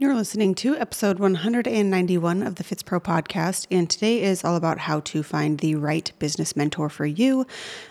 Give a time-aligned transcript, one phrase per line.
[0.00, 5.00] You're listening to episode 191 of the FitzPro podcast, and today is all about how
[5.00, 7.46] to find the right business mentor for you.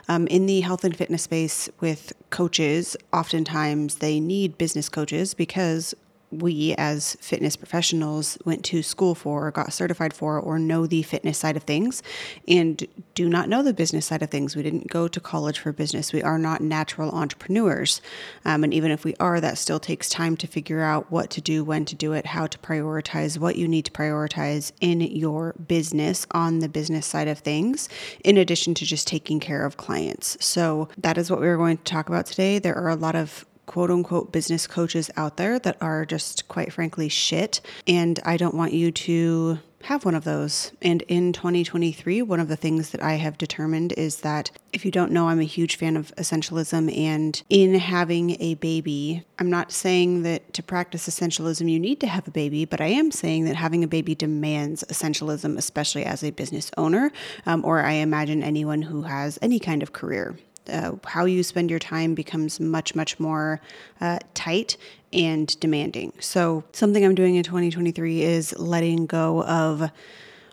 [0.08, 5.94] Um, in the health and fitness space with coaches, oftentimes they need business coaches because
[6.32, 11.02] we as fitness professionals went to school for or got certified for or know the
[11.02, 12.04] fitness side of things
[12.48, 12.86] and
[13.16, 14.56] do not know the business side of things.
[14.56, 16.14] We didn't go to college for business.
[16.14, 18.02] We are not natural entrepreneurs.
[18.46, 21.42] Um, and even if we are, that still takes time to figure out what to
[21.42, 25.54] do, when to do it, how to prioritize, what you need to prioritize in your
[25.54, 27.90] business on the business side of things,
[28.24, 30.38] in addition to just taking care of clients.
[30.44, 32.60] So that is what we're going to talk about today.
[32.60, 36.74] There are a lot of quote unquote business coaches out there that are just quite
[36.74, 37.62] frankly shit.
[37.86, 40.72] And I don't want you to have one of those.
[40.82, 44.92] And in 2023, one of the things that I have determined is that if you
[44.92, 46.98] don't know, I'm a huge fan of essentialism.
[46.98, 52.08] And in having a baby, I'm not saying that to practice essentialism, you need to
[52.08, 56.24] have a baby, but I am saying that having a baby demands essentialism, especially as
[56.24, 57.12] a business owner,
[57.46, 60.36] um, or I imagine anyone who has any kind of career
[60.70, 63.62] uh, how you spend your time becomes much, much more
[64.02, 64.78] uh, tight
[65.12, 66.14] and demanding.
[66.20, 69.92] So, something I'm doing in 2023 is letting go of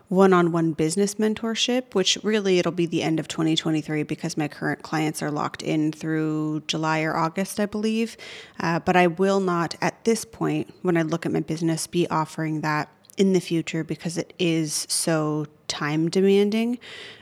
[0.09, 4.47] one on one business mentorship, which really it'll be the end of 2023 because my
[4.47, 8.15] current clients are locked in through July or August, I believe.
[8.59, 12.07] Uh, but I will not, at this point, when I look at my business, be
[12.09, 16.79] offering that in the future because it is so time demanding.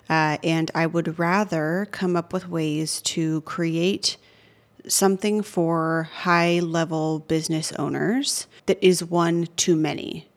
[0.09, 4.17] Uh, and I would rather come up with ways to create
[4.87, 10.27] something for high level business owners that is one to many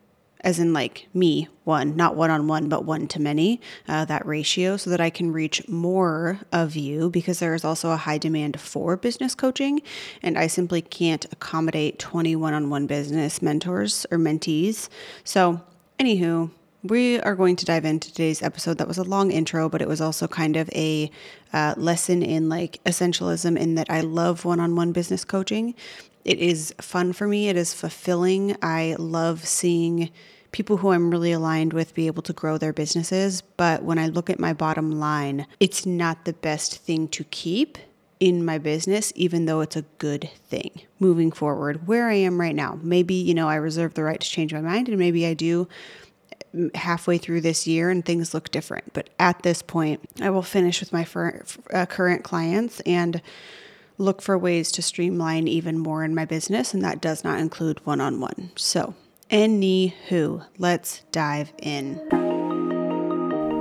[0.43, 4.25] as in like me, one, not one on one, but one to many, uh, that
[4.25, 8.19] ratio, so that I can reach more of you because there is also a high
[8.19, 9.83] demand for business coaching.
[10.23, 14.89] And I simply can't accommodate 20 one on one business mentors or mentees.
[15.25, 15.61] So,
[15.99, 16.51] anywho,
[16.83, 18.79] we are going to dive into today's episode.
[18.79, 21.11] That was a long intro, but it was also kind of a
[21.53, 25.75] uh, lesson in like essentialism in that I love one on one business coaching.
[26.25, 28.57] It is fun for me, it is fulfilling.
[28.63, 30.11] I love seeing
[30.53, 33.43] people who I'm really aligned with be able to grow their businesses.
[33.43, 37.79] But when I look at my bottom line, it's not the best thing to keep
[38.21, 41.87] in my business, even though it's a good thing moving forward.
[41.87, 44.61] Where I am right now, maybe, you know, I reserve the right to change my
[44.61, 45.69] mind, and maybe I do
[46.75, 48.93] halfway through this year and things look different.
[48.93, 53.21] But at this point, I will finish with my fir- uh, current clients and
[53.99, 57.85] look for ways to streamline even more in my business, and that does not include
[57.85, 58.51] one on one.
[58.57, 58.95] So,
[59.31, 62.01] anywho, let's dive in.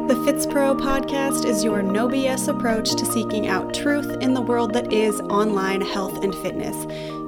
[0.07, 4.71] The FitzPro podcast is your no BS approach to seeking out truth in the world
[4.73, 6.77] that is online health and fitness.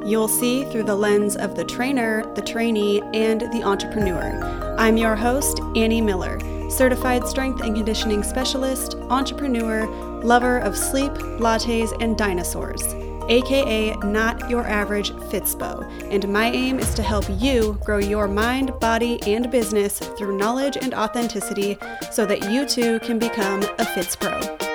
[0.08, 4.59] You'll see through the lens of the trainer, the trainee, and the entrepreneur.
[4.79, 9.85] I'm your host, Annie Miller, certified strength and conditioning specialist, entrepreneur,
[10.23, 12.81] lover of sleep, lattes, and dinosaurs
[13.29, 18.72] aka Not Your Average Fitspo, and my aim is to help you grow your mind,
[18.79, 21.78] body, and business through knowledge and authenticity
[22.11, 24.69] so that you too can become a Fitspro.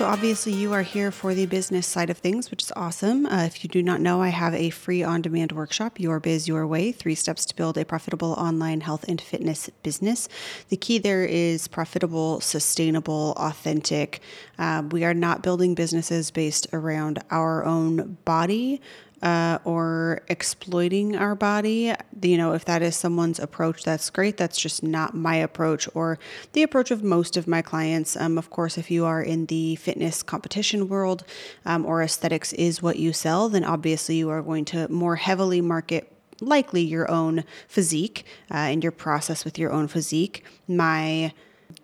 [0.00, 3.26] So, obviously, you are here for the business side of things, which is awesome.
[3.26, 6.48] Uh, if you do not know, I have a free on demand workshop, Your Biz
[6.48, 10.26] Your Way Three Steps to Build a Profitable Online Health and Fitness Business.
[10.70, 14.22] The key there is profitable, sustainable, authentic.
[14.58, 18.80] Uh, we are not building businesses based around our own body
[19.22, 21.92] uh, or exploiting our body.
[22.22, 24.36] You know, if that is someone's approach, that's great.
[24.36, 26.18] That's just not my approach or
[26.52, 28.16] the approach of most of my clients.
[28.16, 31.24] Um, of course, if you are in the fitness competition world
[31.64, 35.60] um, or aesthetics is what you sell, then obviously you are going to more heavily
[35.60, 40.42] market likely your own physique uh, and your process with your own physique.
[40.66, 41.32] My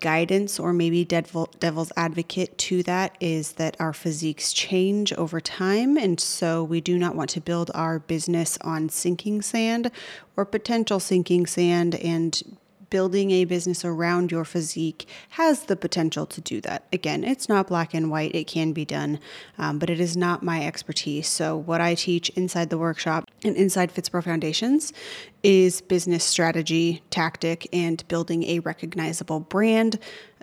[0.00, 5.96] guidance or maybe devil, devil's advocate to that is that our physiques change over time.
[5.96, 9.90] And so we do not want to build our business on sinking sand
[10.36, 12.56] or potential sinking sand and
[12.96, 16.86] building a business around your physique has the potential to do that.
[16.94, 19.18] Again, it's not black and white, it can be done,
[19.58, 21.28] um, but it is not my expertise.
[21.28, 24.94] So, what I teach inside the workshop and inside FitzPro Foundations
[25.42, 29.98] is business strategy, tactic, and building a recognizable brand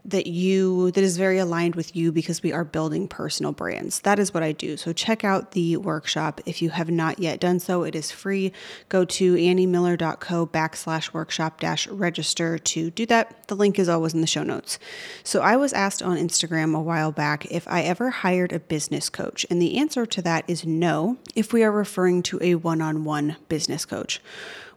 [0.06, 4.02] that you that is very aligned with you because we are building personal brands.
[4.02, 4.76] That is what I do.
[4.76, 7.84] So check out the workshop if you have not yet done so.
[7.84, 8.52] It is free.
[8.90, 13.48] Go to anniemiller.co backslash workshop dash register to do that.
[13.48, 14.78] The link is always in the show notes.
[15.24, 19.10] So I was asked on Instagram a while back if I ever hired a business
[19.10, 21.18] coach, and the answer to that is no.
[21.36, 24.22] If we are referring to a one-on-one business coach.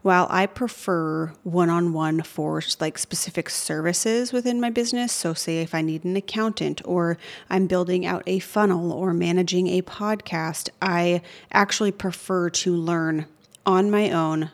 [0.06, 5.62] While I prefer one on one for like specific services within my business, so say
[5.62, 7.18] if I need an accountant or
[7.50, 11.22] I'm building out a funnel or managing a podcast, I
[11.52, 13.26] actually prefer to learn
[13.66, 14.52] on my own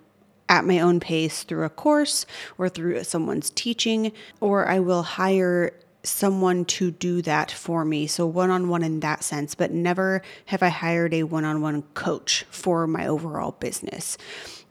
[0.49, 2.25] at my own pace through a course
[2.57, 8.07] or through someone's teaching, or I will hire someone to do that for me.
[8.07, 11.61] So one on one in that sense, but never have I hired a one on
[11.61, 14.19] one coach for my overall business.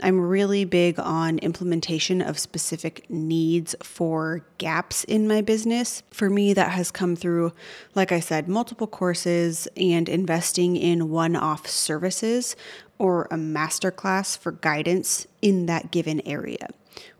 [0.03, 6.01] I'm really big on implementation of specific needs for gaps in my business.
[6.11, 7.53] For me, that has come through,
[7.93, 12.55] like I said, multiple courses and investing in one off services
[12.97, 16.67] or a masterclass for guidance in that given area.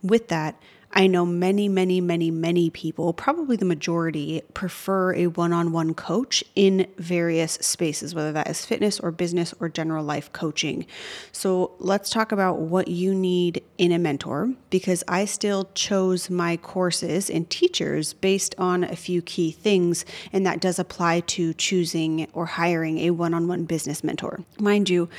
[0.01, 0.59] With that,
[0.93, 5.93] I know many, many, many, many people, probably the majority, prefer a one on one
[5.93, 10.85] coach in various spaces, whether that is fitness or business or general life coaching.
[11.31, 16.57] So let's talk about what you need in a mentor because I still chose my
[16.57, 22.27] courses and teachers based on a few key things, and that does apply to choosing
[22.33, 24.41] or hiring a one on one business mentor.
[24.59, 25.09] Mind you,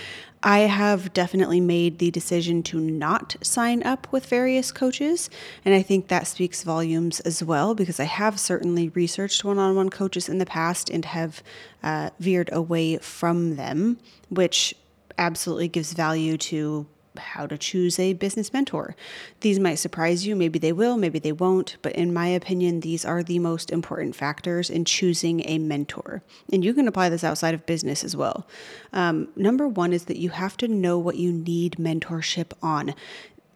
[0.43, 5.31] I have definitely made the decision to not sign up with various coaches.
[5.65, 9.77] And I think that speaks volumes as well because I have certainly researched one on
[9.77, 11.43] one coaches in the past and have
[11.83, 13.99] uh, veered away from them,
[14.31, 14.75] which
[15.17, 16.87] absolutely gives value to
[17.17, 18.95] how to choose a business mentor.
[19.41, 23.05] These might surprise you, maybe they will, maybe they won't, but in my opinion, these
[23.05, 26.23] are the most important factors in choosing a mentor.
[26.53, 28.47] And you can apply this outside of business as well.
[28.93, 32.95] Um, number one is that you have to know what you need mentorship on.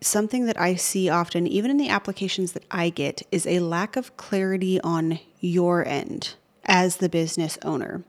[0.00, 3.96] Something that I see often, even in the applications that I get, is a lack
[3.96, 8.04] of clarity on your end as the business owner.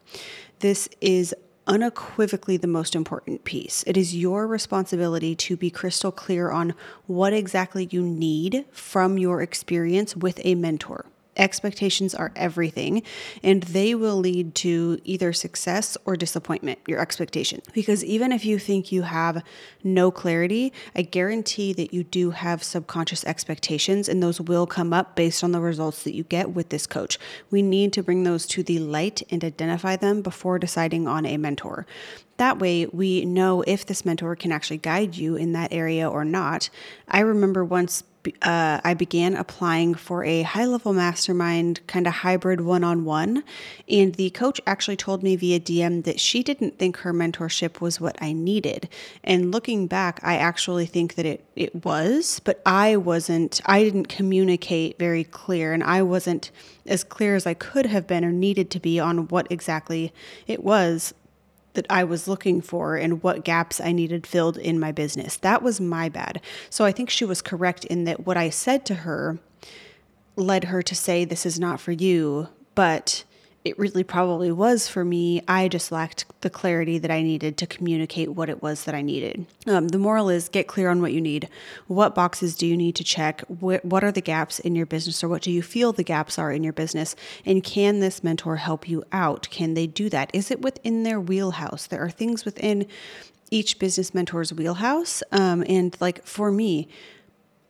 [0.60, 1.34] This is
[1.68, 3.84] unequivocally the most important piece.
[3.86, 6.74] It is your responsibility to be crystal clear on
[7.06, 11.06] what exactly you need from your experience with a mentor.
[11.38, 13.04] Expectations are everything,
[13.44, 17.62] and they will lead to either success or disappointment, your expectation.
[17.74, 19.44] Because even if you think you have
[19.84, 25.16] no clarity, I guarantee that you do have subconscious expectations, and those will come up
[25.16, 27.20] based on the results that you get with this coach.
[27.52, 31.38] We need to bring those to the light and identify them before deciding on a
[31.38, 31.86] mentor.
[32.38, 36.24] That way, we know if this mentor can actually guide you in that area or
[36.24, 36.70] not.
[37.08, 38.04] I remember once
[38.42, 43.44] uh, I began applying for a high level mastermind kind of hybrid one on one.
[43.90, 48.00] And the coach actually told me via DM that she didn't think her mentorship was
[48.00, 48.90] what I needed.
[49.24, 54.08] And looking back, I actually think that it, it was, but I wasn't, I didn't
[54.08, 56.52] communicate very clear and I wasn't
[56.86, 60.14] as clear as I could have been or needed to be on what exactly
[60.48, 61.14] it was
[61.78, 65.38] that I was looking for and what gaps I needed filled in my business.
[65.38, 66.42] That was my bad.
[66.72, 69.38] So I think she was correct in that what I said to her
[70.36, 72.50] led her to say, This is not for you.
[72.74, 73.24] But
[73.68, 75.42] it really probably was for me.
[75.48, 79.02] I just lacked the clarity that I needed to communicate what it was that I
[79.02, 79.46] needed.
[79.68, 81.50] Um, the moral is get clear on what you need.
[81.88, 83.42] What boxes do you need to check?
[83.48, 86.40] What, what are the gaps in your business, or what do you feel the gaps
[86.40, 87.16] are in your business?
[87.46, 89.50] And can this mentor help you out?
[89.52, 90.32] Can they do that?
[90.34, 91.88] Is it within their wheelhouse?
[91.88, 92.88] There are things within
[93.52, 95.24] each business mentor's wheelhouse.
[95.32, 96.88] Um, and like for me,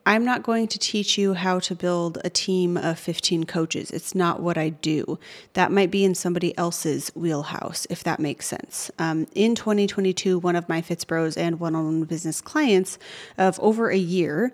[0.07, 3.91] I'm not going to teach you how to build a team of 15 coaches.
[3.91, 5.19] It's not what I do.
[5.51, 8.89] That might be in somebody else's wheelhouse, if that makes sense.
[8.99, 12.97] Um, in 2022, one of my FitzPros and one on one business clients
[13.37, 14.53] of over a year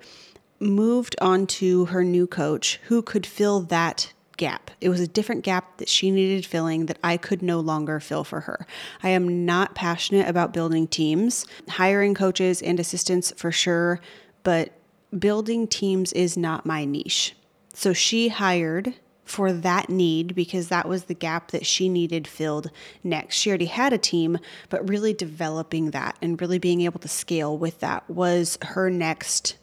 [0.59, 4.71] moved on to her new coach who could fill that gap.
[4.81, 8.23] It was a different gap that she needed filling that I could no longer fill
[8.23, 8.65] for her.
[9.03, 14.01] I am not passionate about building teams, hiring coaches and assistants for sure,
[14.41, 14.73] but
[15.19, 17.35] building teams is not my niche.
[17.73, 18.93] So she hired
[19.25, 22.69] for that need because that was the gap that she needed filled
[23.03, 23.35] next.
[23.37, 24.37] She already had a team,
[24.69, 29.55] but really developing that and really being able to scale with that was her next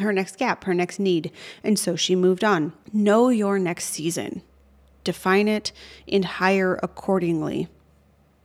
[0.00, 1.32] her next gap, her next need.
[1.64, 2.72] And so she moved on.
[2.92, 4.42] Know your next season.
[5.02, 5.72] Define it
[6.06, 7.66] and hire accordingly.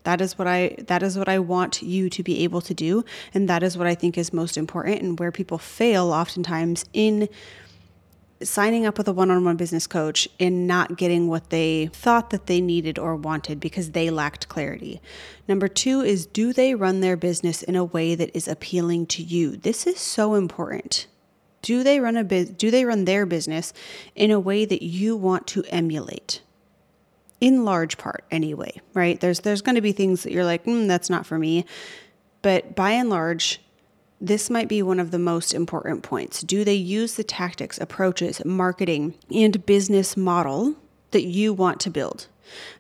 [0.04, 3.06] That is what I that is what I want you to be able to do
[3.34, 7.30] and that is what I think is most important and where people fail oftentimes in
[8.42, 12.30] signing up with a one on one business coach and not getting what they thought
[12.30, 15.02] that they needed or wanted because they lacked clarity.
[15.48, 19.24] Number two is do they run their business in a way that is appealing to
[19.24, 19.56] you?
[19.56, 21.08] This is so important.
[21.62, 23.74] Do they run a biz- do they run their business
[24.16, 26.42] in a way that you want to emulate?
[27.44, 29.20] In large part anyway, right?
[29.20, 31.66] There's there's going to be things that you're like, mm, that's not for me.
[32.42, 33.60] But by and large,
[34.22, 36.42] this might be one of the most important points.
[36.42, 40.76] Do they use the tactics, approaches, marketing, and business model
[41.12, 42.28] that you want to build?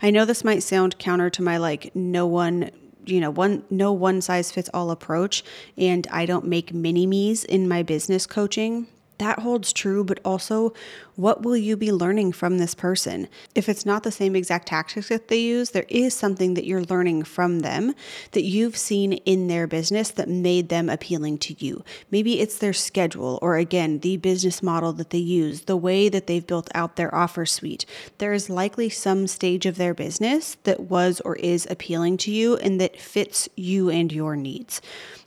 [0.01, 2.71] I know this might sound counter to my like no one
[3.05, 5.43] you know one no one size fits all approach
[5.77, 8.87] and I don't make mini me's in my business coaching
[9.23, 10.73] that holds true, but also
[11.15, 13.29] what will you be learning from this person?
[13.55, 16.83] If it's not the same exact tactics that they use, there is something that you're
[16.83, 17.93] learning from them
[18.31, 21.85] that you've seen in their business that made them appealing to you.
[22.11, 26.27] Maybe it's their schedule, or again, the business model that they use, the way that
[26.27, 27.85] they've built out their offer suite.
[28.17, 32.57] There is likely some stage of their business that was or is appealing to you
[32.57, 34.81] and that fits you and your needs.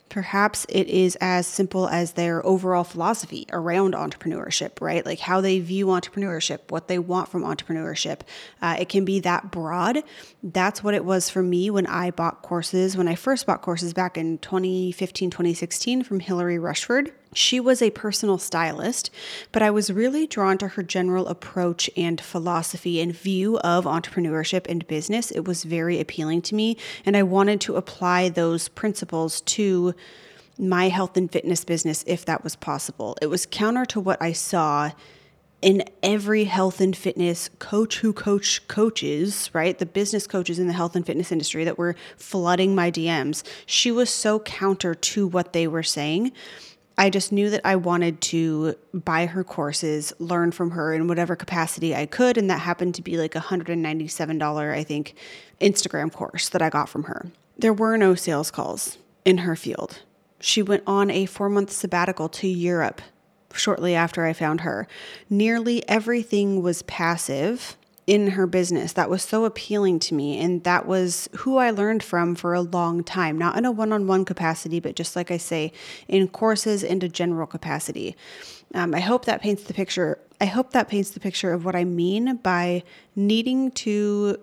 [0.09, 5.05] Perhaps it is as simple as their overall philosophy around entrepreneurship, right?
[5.05, 8.21] Like how they view entrepreneurship, what they want from entrepreneurship.
[8.61, 10.03] Uh, it can be that broad.
[10.43, 13.93] That's what it was for me when I bought courses, when I first bought courses
[13.93, 17.11] back in 2015, 2016 from Hillary Rushford.
[17.33, 19.09] She was a personal stylist,
[19.51, 24.65] but I was really drawn to her general approach and philosophy and view of entrepreneurship
[24.67, 25.31] and business.
[25.31, 29.93] It was very appealing to me, and I wanted to apply those principles to
[30.57, 33.17] my health and fitness business if that was possible.
[33.21, 34.91] It was counter to what I saw
[35.61, 39.77] in every health and fitness coach who coach coaches, right?
[39.77, 43.43] The business coaches in the health and fitness industry that were flooding my DMs.
[43.65, 46.31] She was so counter to what they were saying
[46.97, 51.35] I just knew that I wanted to buy her courses, learn from her in whatever
[51.35, 52.37] capacity I could.
[52.37, 55.15] And that happened to be like a $197, I think,
[55.61, 57.27] Instagram course that I got from her.
[57.57, 60.01] There were no sales calls in her field.
[60.39, 63.01] She went on a four month sabbatical to Europe
[63.53, 64.87] shortly after I found her.
[65.29, 70.39] Nearly everything was passive in her business that was so appealing to me.
[70.39, 73.91] And that was who I learned from for a long time, not in a one
[73.91, 75.73] on one capacity, but just like I say,
[76.07, 78.15] in courses and a general capacity.
[78.73, 80.19] Um, I hope that paints the picture.
[80.39, 82.83] I hope that paints the picture of what I mean by
[83.15, 84.37] needing to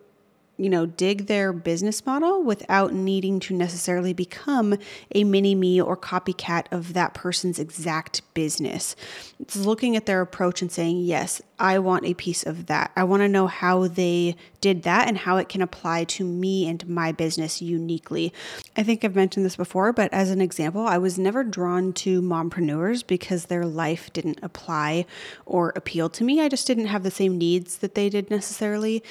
[0.57, 4.77] you know, dig their business model without needing to necessarily become
[5.13, 8.95] a mini me or copycat of that person's exact business.
[9.41, 12.93] It's looking at their approach and saying, yes, I want a piece of that.
[12.95, 16.69] I want to know how they did that and how it can apply to me
[16.69, 18.33] and my business uniquely.
[18.77, 22.23] I think I've mentioned this before, but as an example, I was never drawn to
[22.23, 25.07] mompreneurs because their life didn't apply
[25.47, 26.41] or appeal to me.
[26.41, 29.03] I just didn't have the same needs that they did necessarily.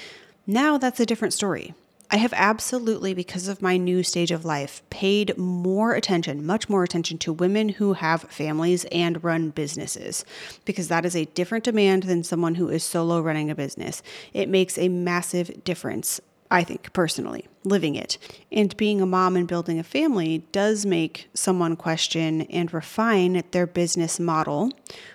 [0.46, 1.74] Now that's a different story.
[2.12, 6.84] I have absolutely, because of my new stage of life, paid more attention, much more
[6.84, 10.24] attention to women who have families and run businesses,
[10.64, 14.04] because that is a different demand than someone who is solo running a business.
[14.32, 16.22] It makes a massive difference,
[16.52, 18.20] I think, personally, living it.
[18.52, 23.66] And being a mom and building a family does make someone question and refine their
[23.66, 24.72] business model,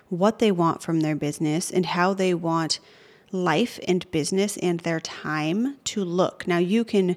[0.08, 2.80] what they want from their business, and how they want
[3.30, 6.46] life and business and their time to look.
[6.46, 7.16] Now you can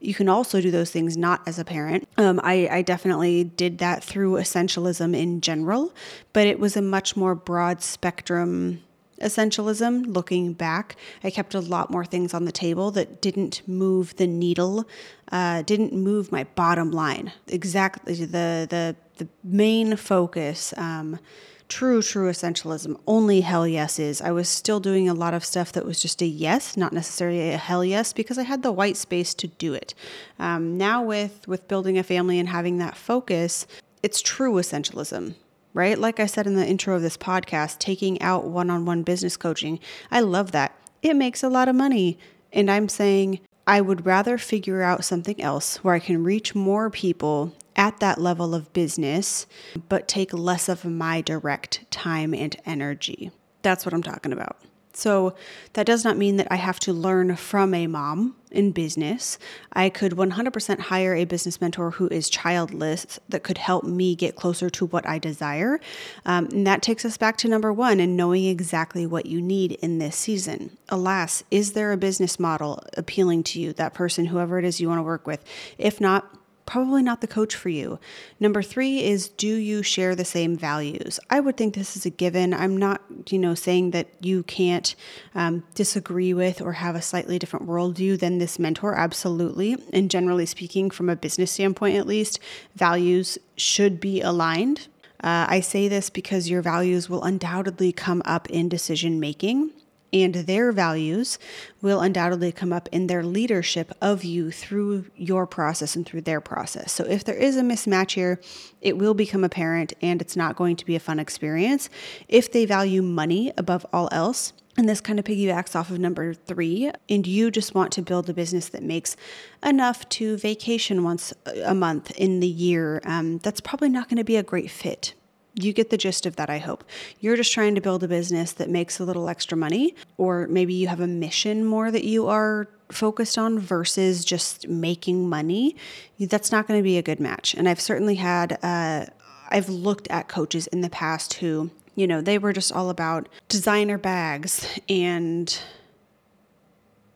[0.00, 2.06] you can also do those things not as a parent.
[2.18, 5.94] Um, I, I definitely did that through essentialism in general,
[6.34, 8.82] but it was a much more broad spectrum
[9.20, 14.16] essentialism looking back i kept a lot more things on the table that didn't move
[14.16, 14.84] the needle
[15.30, 21.18] uh, didn't move my bottom line exactly the the the main focus um,
[21.68, 24.20] true, true essentialism, only hell yes is.
[24.20, 27.50] I was still doing a lot of stuff that was just a yes, not necessarily
[27.50, 29.94] a hell yes, because I had the white space to do it.
[30.38, 33.66] Um, now with with building a family and having that focus,
[34.02, 35.34] it's true essentialism.
[35.72, 35.98] Right?
[35.98, 39.36] Like I said in the intro of this podcast, taking out one on one business
[39.36, 40.72] coaching, I love that.
[41.02, 42.16] It makes a lot of money.
[42.52, 46.90] And I'm saying, I would rather figure out something else where I can reach more
[46.90, 49.46] people at that level of business,
[49.88, 53.30] but take less of my direct time and energy.
[53.62, 54.58] That's what I'm talking about.
[54.96, 55.34] So
[55.72, 59.38] that does not mean that I have to learn from a mom in business.
[59.72, 64.36] I could 100% hire a business mentor who is childless that could help me get
[64.36, 65.80] closer to what I desire.
[66.24, 69.72] Um, and that takes us back to number one and knowing exactly what you need
[69.72, 70.76] in this season.
[70.88, 74.88] Alas, is there a business model appealing to you, that person, whoever it is you
[74.88, 75.44] want to work with?
[75.76, 76.32] If not,
[76.66, 77.98] probably not the coach for you.
[78.40, 81.20] Number three is do you share the same values?
[81.30, 82.54] I would think this is a given.
[82.54, 84.94] I'm not, you know, saying that you can't
[85.34, 88.94] um, disagree with or have a slightly different worldview than this mentor.
[88.94, 89.76] Absolutely.
[89.92, 92.38] And generally speaking, from a business standpoint at least,
[92.74, 94.88] values should be aligned.
[95.22, 99.70] Uh, I say this because your values will undoubtedly come up in decision making
[100.14, 101.38] and their values
[101.82, 106.40] will undoubtedly come up in their leadership of you through your process and through their
[106.40, 106.92] process.
[106.92, 108.40] So if there is a mismatch here,
[108.80, 111.90] it will become apparent and it's not going to be a fun experience.
[112.28, 116.34] If they value money above all else, and this kind of piggybacks off of number
[116.34, 119.16] three, and you just want to build a business that makes
[119.64, 121.32] enough to vacation once
[121.64, 125.14] a month in the year, um, that's probably not going to be a great fit
[125.54, 126.84] you get the gist of that, I hope.
[127.20, 130.74] You're just trying to build a business that makes a little extra money, or maybe
[130.74, 135.76] you have a mission more that you are focused on versus just making money.
[136.18, 137.54] That's not going to be a good match.
[137.54, 139.06] And I've certainly had, uh,
[139.48, 143.28] I've looked at coaches in the past who, you know, they were just all about
[143.48, 145.56] designer bags and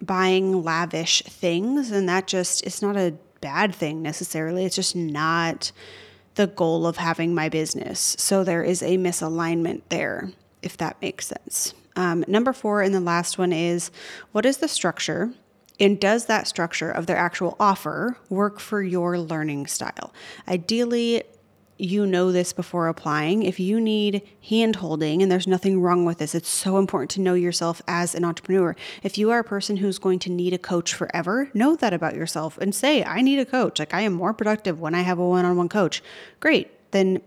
[0.00, 1.90] buying lavish things.
[1.90, 4.64] And that just, it's not a bad thing necessarily.
[4.64, 5.72] It's just not
[6.38, 8.14] the goal of having my business.
[8.16, 10.30] So there is a misalignment there,
[10.62, 11.74] if that makes sense.
[11.96, 13.90] Um, number four, and the last one is
[14.30, 15.32] what is the structure?
[15.80, 20.14] And does that structure of their actual offer work for your learning style?
[20.46, 21.24] Ideally,
[21.78, 23.42] you know this before applying.
[23.42, 27.20] If you need hand holding, and there's nothing wrong with this, it's so important to
[27.20, 28.76] know yourself as an entrepreneur.
[29.02, 32.14] If you are a person who's going to need a coach forever, know that about
[32.14, 33.78] yourself and say, I need a coach.
[33.78, 36.02] Like I am more productive when I have a one on one coach.
[36.40, 37.20] Great then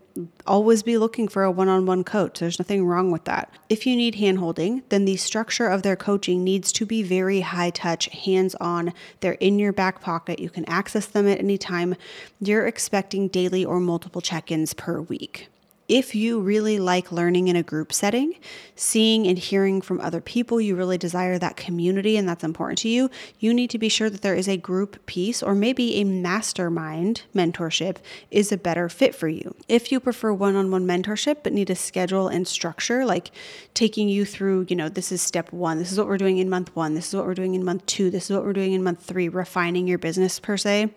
[0.46, 2.40] always be looking for a one on one coach.
[2.40, 3.52] There's nothing wrong with that.
[3.70, 7.42] If you need hand holding, then the structure of their coaching needs to be very
[7.42, 8.94] high touch, hands on.
[9.20, 10.40] They're in your back pocket.
[10.40, 11.96] You can access them at any time.
[12.40, 15.48] You're expecting daily or multiple check ins per week
[15.92, 18.34] if you really like learning in a group setting,
[18.78, 22.88] seeing and hearing from other people, you really desire that community and that's important to
[22.88, 26.06] you, you need to be sure that there is a group piece or maybe a
[26.06, 27.98] mastermind mentorship
[28.32, 29.54] is a better fit for you.
[29.68, 33.32] If you prefer one on one mentorship but need a schedule and structure, like
[33.74, 36.50] taking you through, you know, this is step one, this is what we're doing in
[36.50, 38.72] month one, this is what we're doing in month two, this is what we're doing
[38.72, 40.94] in month three, refining your business per se,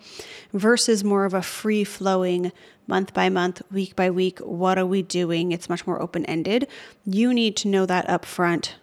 [0.52, 2.52] versus more of a free flowing
[2.86, 4.38] month by month, week by week.
[4.40, 5.52] What are we doing?
[5.52, 6.68] It's much more open ended.
[7.04, 8.76] You need to know that up front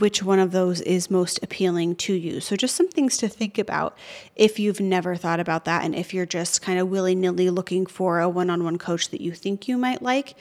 [0.00, 2.40] which one of those is most appealing to you.
[2.40, 3.96] So, just some things to think about
[4.34, 7.86] if you've never thought about that, and if you're just kind of willy nilly looking
[7.86, 10.34] for a one on one coach that you think you might like.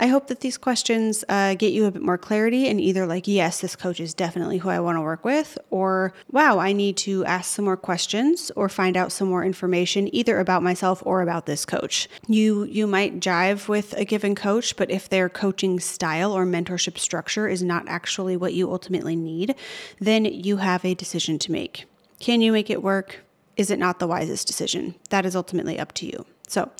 [0.00, 3.28] I hope that these questions uh, get you a bit more clarity and either like,
[3.28, 6.96] yes, this coach is definitely who I want to work with, or wow, I need
[6.98, 11.20] to ask some more questions or find out some more information either about myself or
[11.20, 12.08] about this coach.
[12.26, 16.96] You you might jive with a given coach, but if their coaching style or mentorship
[16.96, 19.54] structure is not actually what you ultimately need,
[19.98, 21.84] then you have a decision to make.
[22.20, 23.18] Can you make it work?
[23.58, 24.94] Is it not the wisest decision?
[25.10, 26.24] That is ultimately up to you.
[26.50, 26.70] So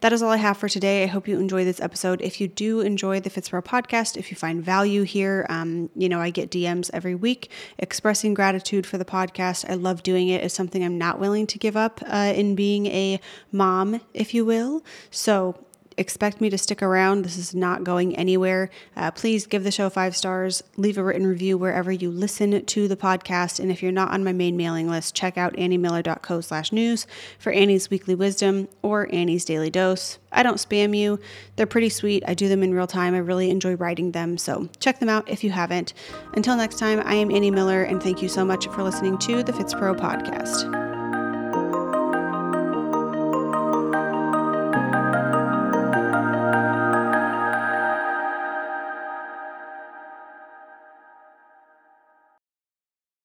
[0.00, 1.02] that is all I have for today.
[1.02, 2.20] I hope you enjoy this episode.
[2.20, 6.20] If you do enjoy the FitzPro podcast, if you find value here, um, you know,
[6.20, 9.68] I get DMs every week expressing gratitude for the podcast.
[9.68, 10.44] I love doing it.
[10.44, 14.44] It's something I'm not willing to give up uh, in being a mom, if you
[14.44, 14.84] will.
[15.10, 15.65] So
[15.98, 17.24] expect me to stick around.
[17.24, 18.70] This is not going anywhere.
[18.96, 22.88] Uh, please give the show five stars, leave a written review wherever you listen to
[22.88, 23.60] the podcast.
[23.60, 27.06] And if you're not on my main mailing list, check out anniemiller.co slash news
[27.38, 30.18] for Annie's weekly wisdom or Annie's daily dose.
[30.32, 31.18] I don't spam you.
[31.56, 32.22] They're pretty sweet.
[32.26, 33.14] I do them in real time.
[33.14, 34.36] I really enjoy writing them.
[34.36, 35.94] So check them out if you haven't.
[36.34, 39.42] Until next time, I am Annie Miller, and thank you so much for listening to
[39.42, 40.85] the Fitspro podcast.